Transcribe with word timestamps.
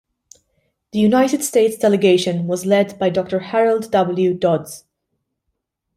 The 0.93 0.97
United 0.99 1.43
States 1.43 1.77
delegation 1.77 2.47
was 2.47 2.65
led 2.65 2.97
by 2.97 3.11
Doctor 3.11 3.37
Harold 3.37 3.91
W. 3.91 4.33
Dodds. 4.33 4.83